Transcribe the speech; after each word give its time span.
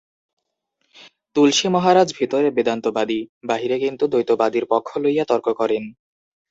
তুলসী 1.35 1.67
মহারাজ 1.67 2.07
ভিতরে 2.19 2.47
বেদান্তবাদী, 2.51 3.19
বাহিরে 3.43 3.77
কিন্তু 3.79 4.03
দ্বৈতবাদীর 4.07 4.65
পক্ষ 4.69 4.89
লইয়া 4.97 5.25
তর্ক 5.25 5.47
করেন। 5.53 5.83